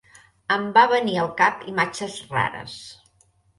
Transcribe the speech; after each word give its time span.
Em 0.55 0.63
van 0.77 0.89
venir 0.93 1.13
al 1.25 1.29
cap 1.43 1.63
imatges 1.73 2.19
rares. 2.35 2.77